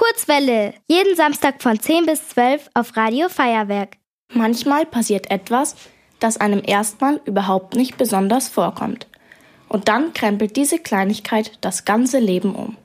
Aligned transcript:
Kurzwelle. 0.00 0.72
Jeden 0.88 1.14
Samstag 1.14 1.62
von 1.62 1.78
10 1.78 2.06
bis 2.06 2.30
12 2.30 2.70
auf 2.72 2.96
Radio 2.96 3.28
Feuerwerk. 3.28 3.98
Manchmal 4.32 4.86
passiert 4.86 5.30
etwas, 5.30 5.76
das 6.20 6.38
einem 6.38 6.62
erstmal 6.64 7.20
überhaupt 7.26 7.76
nicht 7.76 7.98
besonders 7.98 8.48
vorkommt. 8.48 9.06
Und 9.68 9.88
dann 9.88 10.14
krempelt 10.14 10.56
diese 10.56 10.78
Kleinigkeit 10.78 11.52
das 11.60 11.84
ganze 11.84 12.18
Leben 12.18 12.54
um. 12.54 12.78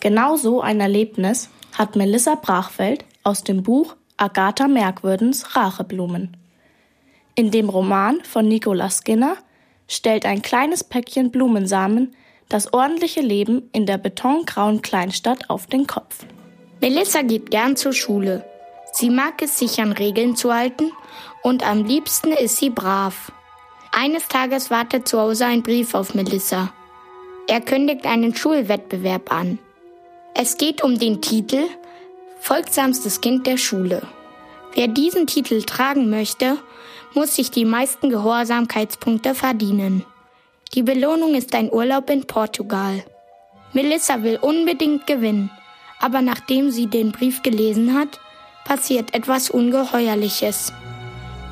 Genau 0.00 0.34
so 0.34 0.60
ein 0.60 0.80
Erlebnis 0.80 1.50
hat 1.78 1.94
Melissa 1.94 2.34
Brachfeld 2.34 3.04
aus 3.22 3.44
dem 3.44 3.62
Buch 3.62 3.94
Agatha 4.16 4.66
Merkwürdens 4.66 5.54
Racheblumen. 5.54 6.36
In 7.36 7.52
dem 7.52 7.68
Roman 7.68 8.24
von 8.24 8.48
Nicola 8.48 8.90
Skinner 8.90 9.36
stellt 9.86 10.26
ein 10.26 10.42
kleines 10.42 10.82
Päckchen 10.82 11.30
Blumensamen 11.30 12.16
das 12.48 12.72
ordentliche 12.72 13.20
Leben 13.20 13.68
in 13.72 13.86
der 13.86 13.98
betongrauen 13.98 14.82
Kleinstadt 14.82 15.50
auf 15.50 15.66
den 15.66 15.86
Kopf. 15.86 16.26
Melissa 16.80 17.22
geht 17.22 17.50
gern 17.50 17.76
zur 17.76 17.92
Schule. 17.92 18.44
Sie 18.92 19.10
mag 19.10 19.42
es, 19.42 19.58
sich 19.58 19.80
an 19.80 19.92
Regeln 19.92 20.36
zu 20.36 20.52
halten 20.52 20.92
und 21.42 21.66
am 21.66 21.84
liebsten 21.84 22.32
ist 22.32 22.58
sie 22.58 22.70
brav. 22.70 23.32
Eines 23.90 24.28
Tages 24.28 24.70
wartet 24.70 25.08
zu 25.08 25.20
Hause 25.20 25.46
ein 25.46 25.62
Brief 25.62 25.94
auf 25.94 26.14
Melissa. 26.14 26.72
Er 27.46 27.60
kündigt 27.60 28.06
einen 28.06 28.34
Schulwettbewerb 28.34 29.32
an. 29.32 29.58
Es 30.34 30.56
geht 30.56 30.82
um 30.82 30.98
den 30.98 31.20
Titel 31.20 31.64
Folgsamstes 32.40 33.20
Kind 33.20 33.46
der 33.46 33.56
Schule. 33.56 34.02
Wer 34.74 34.88
diesen 34.88 35.26
Titel 35.26 35.62
tragen 35.62 36.10
möchte, 36.10 36.58
muss 37.14 37.36
sich 37.36 37.50
die 37.50 37.64
meisten 37.64 38.10
Gehorsamkeitspunkte 38.10 39.34
verdienen. 39.34 40.04
Die 40.74 40.82
Belohnung 40.82 41.36
ist 41.36 41.54
ein 41.54 41.72
Urlaub 41.72 42.10
in 42.10 42.26
Portugal. 42.26 43.04
Melissa 43.74 44.24
will 44.24 44.38
unbedingt 44.40 45.06
gewinnen, 45.06 45.50
aber 46.00 46.20
nachdem 46.20 46.72
sie 46.72 46.88
den 46.88 47.12
Brief 47.12 47.42
gelesen 47.42 47.94
hat, 47.94 48.18
passiert 48.64 49.14
etwas 49.14 49.50
Ungeheuerliches. 49.50 50.72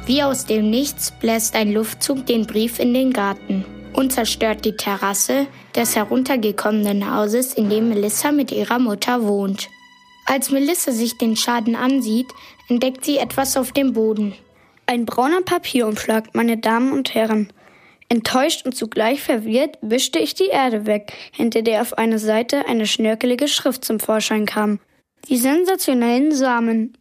Wie 0.07 0.25
aus 0.25 0.47
dem 0.47 0.71
Nichts 0.71 1.13
bläst 1.13 1.55
ein 1.55 1.73
Luftzug 1.73 2.27
den 2.27 2.49
Brief 2.49 2.81
in 2.81 2.93
den 2.95 3.13
Garten 3.13 3.65
und 3.93 4.13
zerstört 4.13 4.65
die 4.65 4.77
Terrasse 4.77 5.47
des 5.77 5.95
heruntergekommenen 5.95 7.15
Hauses, 7.15 7.55
in 7.55 7.71
dem 7.71 7.91
Melissa 7.91 8.33
mit 8.33 8.51
ihrer 8.51 8.81
Mutter 8.81 9.23
wohnt. 9.23 9.69
Als 10.27 10.51
Melissa 10.51 10.91
sich 10.91 11.17
den 11.17 11.37
Schaden 11.37 11.77
ansieht, 11.77 12.27
entdeckt 12.69 13.05
sie 13.05 13.19
etwas 13.19 13.57
auf 13.57 13.71
dem 13.71 13.93
Boden. 13.93 14.35
Ein 14.87 15.07
brauner 15.07 15.43
Papierumschlag, 15.43 16.35
meine 16.35 16.59
Damen 16.59 16.91
und 16.93 17.15
Herren. 17.15 17.53
Enttäuscht 18.13 18.67
und 18.67 18.75
zugleich 18.75 19.23
verwirrt 19.23 19.79
wischte 19.81 20.19
ich 20.19 20.35
die 20.35 20.49
Erde 20.49 20.85
weg, 20.85 21.15
hinter 21.33 21.63
der 21.63 21.81
auf 21.81 21.97
einer 21.97 22.19
Seite 22.19 22.67
eine 22.67 22.87
schnörkelige 22.87 23.49
Schrift 23.49 23.87
zum 23.87 24.01
Vorschein 24.01 24.45
kam. 24.45 24.81
Die 25.31 25.39
sensationellen 25.39 26.31
Samen. 26.31 26.99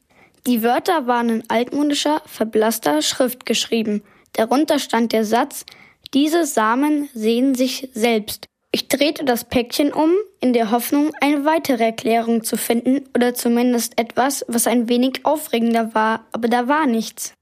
Die 0.48 0.64
Wörter 0.64 1.08
waren 1.08 1.28
in 1.28 1.44
altmodischer, 1.50 2.22
verblasster 2.28 3.02
Schrift 3.02 3.46
geschrieben. 3.46 4.04
Darunter 4.32 4.80
stand 4.80 5.12
der 5.12 5.26
Satz, 5.26 5.66
diese 6.14 6.46
Samen 6.46 7.10
sehen 7.14 7.56
sich 7.56 7.90
selbst. 7.92 8.46
Ich 8.72 8.88
drehte 8.88 9.26
das 9.26 9.44
Päckchen 9.44 9.92
um, 9.92 10.14
in 10.40 10.54
der 10.54 10.72
Hoffnung, 10.72 11.12
eine 11.20 11.44
weitere 11.44 11.84
Erklärung 11.84 12.46
zu 12.46 12.56
finden 12.56 13.04
oder 13.14 13.34
zumindest 13.34 14.00
etwas, 14.00 14.46
was 14.48 14.66
ein 14.66 14.88
wenig 14.88 15.26
aufregender 15.26 15.94
war, 15.94 16.26
aber 16.32 16.48
da 16.48 16.70
war 16.70 16.88
nichts. 16.88 17.34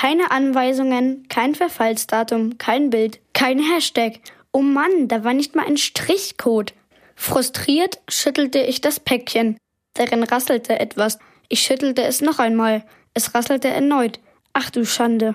Keine 0.00 0.30
Anweisungen, 0.30 1.26
kein 1.28 1.56
Verfallsdatum, 1.56 2.56
kein 2.56 2.90
Bild, 2.90 3.18
kein 3.32 3.58
Hashtag. 3.58 4.20
Oh 4.52 4.62
Mann, 4.62 5.08
da 5.08 5.24
war 5.24 5.34
nicht 5.34 5.56
mal 5.56 5.66
ein 5.66 5.76
Strichcode. 5.76 6.72
Frustriert 7.16 7.98
schüttelte 8.08 8.60
ich 8.60 8.80
das 8.80 9.00
Päckchen. 9.00 9.56
Darin 9.94 10.22
rasselte 10.22 10.78
etwas. 10.78 11.18
Ich 11.48 11.62
schüttelte 11.62 12.04
es 12.04 12.20
noch 12.20 12.38
einmal. 12.38 12.84
Es 13.12 13.34
rasselte 13.34 13.66
erneut. 13.66 14.20
Ach 14.52 14.70
du 14.70 14.86
Schande. 14.86 15.34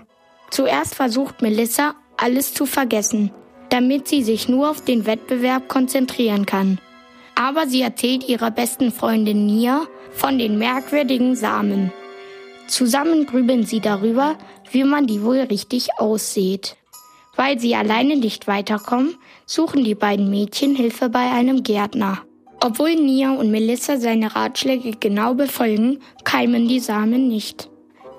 Zuerst 0.50 0.96
versucht 0.96 1.42
Melissa, 1.42 1.96
alles 2.16 2.54
zu 2.54 2.66
vergessen, 2.66 3.32
damit 3.68 4.08
sie 4.08 4.24
sich 4.24 4.48
nur 4.48 4.70
auf 4.70 4.82
den 4.86 5.06
Wettbewerb 5.06 5.68
konzentrieren 5.68 6.46
kann. 6.46 6.80
Aber 7.36 7.68
sie 7.68 7.82
erzählt 7.82 8.30
ihrer 8.30 8.50
besten 8.50 8.94
Freundin 8.94 9.46
Nia 9.46 9.88
von 10.14 10.40
den 10.40 10.58
merkwürdigen 10.58 11.36
Samen. 11.36 11.92
Zusammen 12.68 13.26
grübeln 13.26 13.66
sie 13.66 13.80
darüber, 13.80 14.38
wie 14.72 14.84
man 14.84 15.08
die 15.08 15.24
wohl 15.24 15.40
richtig 15.40 15.90
aussieht. 16.00 16.76
Weil 17.36 17.60
sie 17.60 17.76
alleine 17.76 18.16
nicht 18.16 18.48
weiterkommen, 18.48 19.16
suchen 19.46 19.84
die 19.84 19.96
beiden 19.96 20.30
Mädchen 20.30 20.76
Hilfe 20.76 21.10
bei 21.10 21.32
einem 21.32 21.64
Gärtner. 21.64 22.20
Obwohl 22.62 22.96
Nia 22.96 23.34
und 23.34 23.52
Melissa 23.52 23.98
seine 23.98 24.36
Ratschläge 24.36 24.92
genau 25.00 25.34
befolgen, 25.34 26.00
keimen 26.24 26.68
die 26.68 26.80
Samen 26.80 27.28
nicht. 27.28 27.70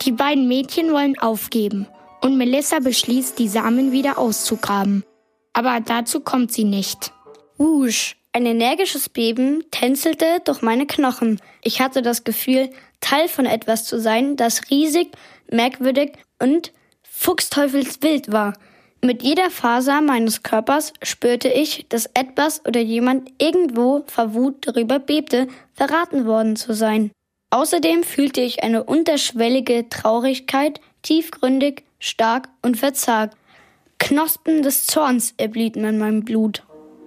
Die 0.03 0.13
beiden 0.13 0.49
Mädchen 0.49 0.93
wollen 0.93 1.19
aufgeben 1.19 1.87
und 2.21 2.37
Melissa 2.37 2.81
beschließt, 2.81 3.39
die 3.39 3.49
Samen 3.49 3.93
wieder 3.93 4.19
auszugraben. 4.19 5.05
Aber 5.53 5.81
dazu 5.81 6.21
kommt 6.21 6.53
sie 6.53 6.65
nicht. 6.65 7.13
Wusch, 7.57 8.17
ein 8.35 8.47
energisches 8.47 9.09
Beben 9.09 9.63
tänzelte 9.71 10.41
durch 10.45 10.61
meine 10.61 10.87
Knochen. 10.87 11.41
Ich 11.63 11.81
hatte 11.81 12.03
das 12.03 12.25
Gefühl, 12.25 12.69
Teil 13.01 13.29
von 13.29 13.47
etwas 13.47 13.85
zu 13.85 14.01
sein, 14.01 14.37
das 14.37 14.71
riesig, 14.71 15.13
merkwürdig 15.51 16.13
und 16.41 16.73
fuchsteufelswild 17.03 18.33
war. 18.33 18.55
Mit 19.03 19.23
jeder 19.23 19.51
Faser 19.51 20.01
meines 20.01 20.43
Körpers 20.43 20.93
spürte 21.03 21.49
ich, 21.49 21.87
dass 21.89 22.11
etwas 22.15 22.65
oder 22.67 22.81
jemand 22.81 23.31
irgendwo 23.39 24.03
verwut 24.09 24.67
darüber 24.67 24.99
bebte, 24.99 25.47
verraten 25.75 26.27
worden 26.27 26.57
zu 26.57 26.73
sein. 26.73 27.13
Außerdem 27.51 28.03
fühlte 28.03 28.41
ich 28.41 28.65
eine 28.65 28.83
unterschwellige 28.83 29.89
Traurigkeit, 29.89 30.81
tiefgründig, 31.03 31.85
stark 32.01 32.49
und 32.63 32.79
verzagt. 32.79 33.37
Knospen 33.99 34.63
des 34.63 34.87
Zorns 34.87 35.35
erblieben 35.37 35.85
in 35.85 35.99
meinem 35.99 36.25
Blut. 36.25 36.65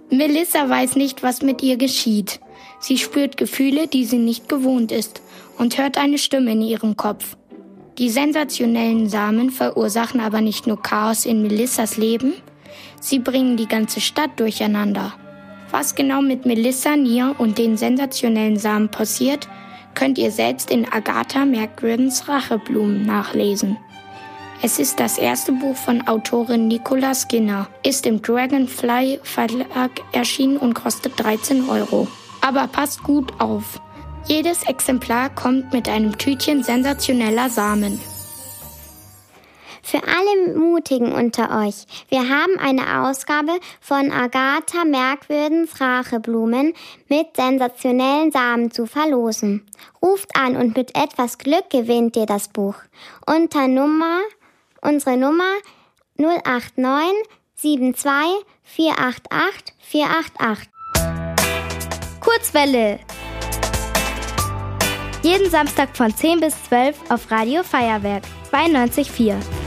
Melissa 0.10 0.70
weiß 0.70 0.96
nicht, 0.96 1.22
was 1.22 1.42
mit 1.42 1.62
ihr 1.62 1.78
geschieht. 1.78 2.40
Sie 2.80 2.98
spürt 2.98 3.36
Gefühle, 3.36 3.88
die 3.88 4.06
sie 4.06 4.20
nicht 4.20 4.48
gewohnt 4.48 4.92
ist 4.92 5.22
und 5.58 5.78
hört 5.78 5.98
eine 5.98 6.18
Stimme 6.18 6.52
in 6.52 6.62
ihrem 6.62 6.96
Kopf. 6.96 7.36
Die 7.98 8.10
sensationellen 8.10 9.10
Samen 9.10 9.50
verursachen 9.50 10.22
aber 10.22 10.42
nicht 10.42 10.68
nur 10.68 10.82
Chaos 10.82 11.26
in 11.26 11.42
Melissas 11.42 11.98
Leben, 11.98 12.34
sie 13.02 13.20
bringen 13.20 13.58
die 13.58 13.68
ganze 13.68 14.00
Stadt 14.00 14.40
durcheinander. 14.40 15.14
Was 15.72 15.96
genau 15.96 16.22
mit 16.22 16.46
Melissa, 16.46 16.96
Nia 16.96 17.34
und 17.38 17.58
den 17.58 17.76
sensationellen 17.76 18.58
Samen 18.58 18.90
passiert, 18.90 19.50
könnt 19.96 20.18
ihr 20.18 20.32
selbst 20.32 20.72
in 20.72 20.86
Agatha 20.90 21.44
Merkwürdens 21.44 22.30
Racheblumen 22.30 23.06
nachlesen. 23.06 23.78
Es 24.64 24.80
ist 24.80 25.00
das 25.00 25.20
erste 25.20 25.52
Buch 25.52 25.76
von 25.76 26.08
Autorin 26.08 26.68
Nicola 26.68 27.14
Skinner, 27.14 27.68
ist 27.84 28.08
im 28.08 28.24
Dragonfly 28.24 29.20
Verlag 29.22 29.92
erschienen 30.14 30.58
und 30.58 30.74
kostet 30.74 31.14
13 31.20 31.70
Euro. 31.70 32.08
Aber 32.42 32.66
passt 32.68 33.04
gut 33.04 33.32
auf. 33.40 33.80
Jedes 34.26 34.64
Exemplar 34.64 35.30
kommt 35.30 35.74
mit 35.74 35.88
einem 35.88 36.18
Tütchen 36.18 36.64
sensationeller 36.64 37.52
Samen. 37.52 38.00
Für 39.84 40.02
alle 40.04 40.58
Mutigen 40.58 41.14
unter 41.14 41.64
euch, 41.64 41.86
wir 42.10 42.28
haben 42.28 42.60
eine 42.60 43.08
Ausgabe 43.08 43.54
von 43.80 44.12
Agatha 44.12 44.84
Merkwürdens 44.84 45.80
Racheblumen 45.80 46.74
mit 47.08 47.38
sensationellen 47.38 48.32
Samen 48.32 48.70
zu 48.70 48.86
verlosen. 48.86 49.66
Ruft 50.02 50.36
an 50.36 50.58
und 50.58 50.76
mit 50.76 50.98
etwas 50.98 51.38
Glück 51.38 51.70
gewinnt 51.70 52.18
ihr 52.18 52.26
das 52.26 52.50
Buch. 52.50 52.76
Unter 53.26 53.70
Nummer 53.70 54.20
Unsere 54.82 55.18
Nummer 55.18 55.54
089 56.18 57.14
72 57.56 58.46
488 58.64 59.74
488. 59.80 60.70
Kurzwelle. 62.20 63.00
Jeden 65.24 65.50
Samstag 65.50 65.96
von 65.96 66.16
10 66.16 66.40
bis 66.40 66.64
12 66.66 67.12
auf 67.12 67.32
Radio 67.32 67.64
Feuerwerk 67.64 68.24
92.4. 68.52 69.67